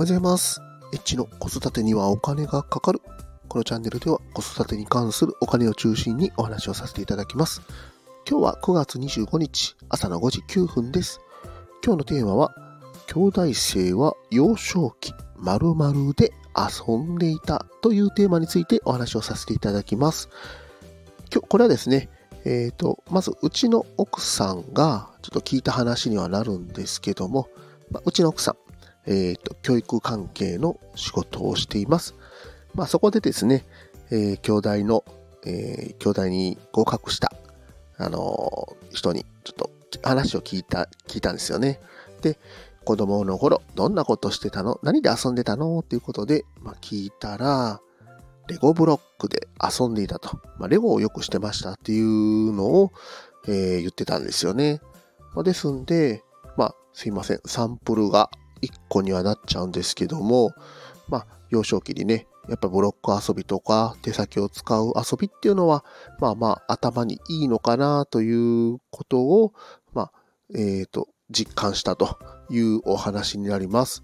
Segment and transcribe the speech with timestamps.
[0.00, 0.62] おはようございます。
[0.94, 3.02] エッチの子育てにはお金がかかる。
[3.48, 7.60] このチャンネルでは子育てに関するお金を中心にお話をさせていただきます。
[8.26, 11.20] 今日は9月25日朝の5時9分です。
[11.84, 12.54] 今日のテーマは、
[13.08, 20.30] 兄弟生は幼少期〇〇で遊んでいたというテーマについてお話をさせていただきます。
[21.30, 22.08] 今日、これはですね、
[22.46, 27.50] えっ、と、まずうちの奥さんがちょっと聞いた話にはなるんですけども、
[27.90, 28.69] まうちの奥さん、
[29.12, 32.14] えっ、と、教育関係の仕事をしています。
[32.76, 33.66] まあ、そこでですね、
[34.12, 35.04] えー兄弟の、
[35.44, 37.32] えー兄弟に合格した、
[37.98, 39.70] あのー人にちょっと
[40.08, 41.80] 話を聞いた、聞いたんですよね。
[42.22, 42.38] で、
[42.84, 44.78] 子供の頃、どんなことしてたの？
[44.84, 45.80] 何で遊んでたの？
[45.80, 47.80] っていうことで、まあ、聞いたら、
[48.46, 50.38] レゴブロックで遊んでいたと。
[50.58, 52.92] まあ、レゴをよくしてましたっていうのを、
[53.48, 54.80] えー言ってたんですよね。
[55.34, 56.22] まあですんで、
[56.56, 57.40] まあ、すいません。
[57.44, 58.30] サンプルが
[58.62, 60.52] 1個にはなっちゃうんですけども、
[61.08, 65.84] まあ、幼少期にね、やっぱブロック遊びとか手先を使う遊びっていうのは、
[66.18, 68.32] まあまあ頭にいいのかなとい
[68.72, 69.52] うことを、
[69.92, 70.12] まあ、
[70.54, 72.18] えっ、と、実感したと
[72.50, 74.02] いうお話になります。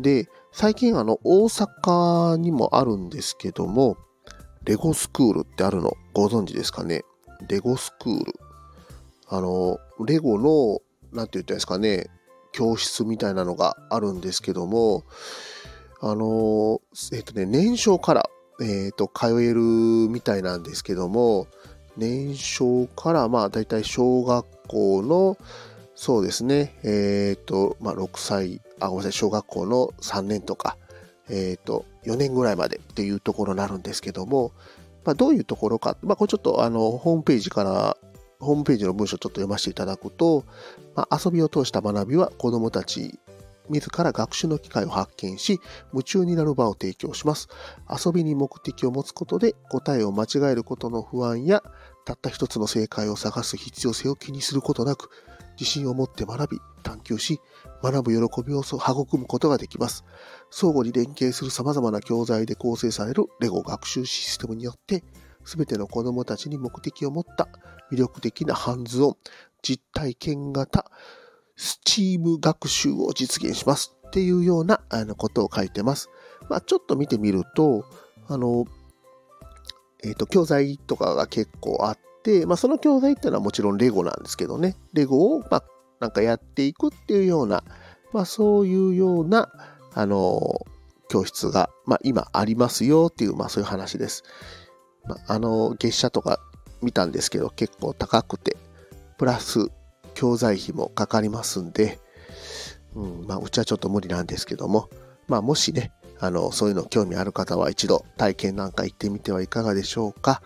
[0.00, 3.96] で、最近あの、大阪にもあるんですけども、
[4.64, 7.02] レゴスクールってあるのご存知ですかね？
[7.48, 8.32] レゴスクール。
[9.28, 10.80] あの、レゴの、
[11.12, 12.06] なんて言ったらいいですかね、
[12.54, 15.02] 教室みたいなのがあるんですけども、
[16.00, 16.80] あの、
[17.12, 21.48] えっ、とね、年少から、えっ、と、通えるみたいなんですけども、
[21.96, 25.36] 年少から、まあ、だいたい小学校の、
[25.96, 30.76] そうですね、えっ、と、まあ、6歳、あ、ごめんなさい、小学校の3年とか、
[31.28, 34.52] えっ、と、4年ぐらいまでっていうところになるんですけども、
[35.04, 37.96] まあ、どういうところか、まあ、これちょっと、あの、ホームページから、
[38.44, 40.44] ホームページの文章をちょっと読ませていただくと、
[40.94, 43.18] まあ、遊びを通した学びは子どもたち
[43.70, 45.60] 自ら学習の機会を発見し、
[45.92, 47.48] 夢中になる場を提供します。
[47.88, 51.62] 遊びに目的を持つことで答えを間違えることの不安や、
[52.04, 55.08] たった一つの正解を探す必要性を気にすることなく、
[55.58, 57.40] 自信を持って学び、探求し、
[57.82, 58.78] 学ぶ喜びを育
[59.18, 60.04] むことができます。
[60.50, 65.04] 相互に連携する様々な教材で構成されるレゴ学習システムによって、
[65.44, 67.48] すべての子供たちに目的を持った
[67.92, 69.16] 魅力的なハンズオン、
[69.62, 70.90] 実体験型、
[71.56, 76.08] スチーム学習を実現しますっていうようなあのことを書いてます。
[76.48, 77.84] まあ、ちょっと見てみると、
[78.28, 78.64] あの、
[80.02, 85.64] えっ、と、教材とかが結構あって、まあ、その教材っていうのはもちろんレゴなんですけどね、レゴを、まあ、
[86.00, 87.64] なんかやっていくっていうような、
[88.12, 89.50] まあ、そういうような、
[89.94, 90.60] あの、
[91.08, 94.24] 教室が、まあ、今ありますよっていう、まあ、そういう話です。
[95.06, 96.40] まあ、あの、月謝とか
[96.82, 98.56] 見たんですけど、結構高くて、
[99.18, 99.68] プラス、
[100.14, 101.98] 教材費もかかりますんで、
[102.94, 104.88] うん、まあ、うちはちょっと無理なんですけども、
[105.26, 110.42] まあ、もしね、あの、そういうの興味ある方は一度体験なんか行ってみてはいかがでしょうか。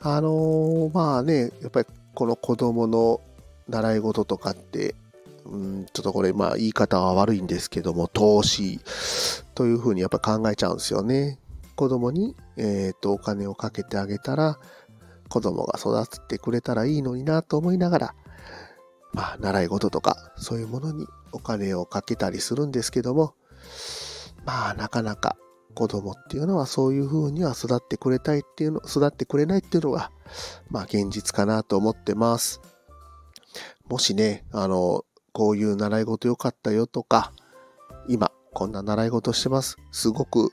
[0.00, 3.20] あのーまあね、やっぱりこの子供の
[3.68, 4.94] 習い事とかって、
[5.44, 8.80] うん、ちょっとこれ、まあ言い方は悪いんですけども、投資
[9.54, 11.38] というふうにやっぱ考えちゃうんですよね。
[11.76, 14.58] 子供に、えっ、と、お金をかけてあげたら、
[15.28, 18.14] 子供が育ってくれたらいいのになと思いながら、
[19.12, 23.34] まあ、習い事とか、そういうものにお金をかけたりするんですけども、
[24.44, 25.36] まあ、なかなか
[25.74, 30.10] 子供っていうのはそういう風には育ってくれたいっていうの、育ってくれないっていうのが、
[30.70, 32.60] まあ、現実かなと思ってます。
[33.88, 37.32] もしね、あの、こういう習い事良かったよとか、
[38.56, 39.76] こんな習い事してます。
[39.92, 40.50] すごく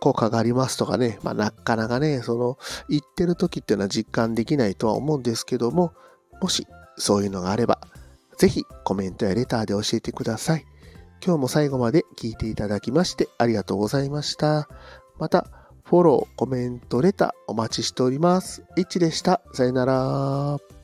[0.00, 2.56] 効果がありますとかね、まあ、なかなかね、その、
[2.88, 5.92] 言ってる時っていうのは実感できないとは思うんですけども、
[6.40, 6.66] もし
[6.96, 7.78] そういうのがあれば、
[8.38, 10.64] ぜひコメントやレターで教えてください。
[11.22, 14.66] 今日も最後まで聞いていただきましてありがとうございました。
[15.18, 15.46] また、
[15.84, 18.64] フォロー、コメント、レターお待ちしております。
[18.76, 19.42] いちでした。
[19.52, 20.75] さよなら。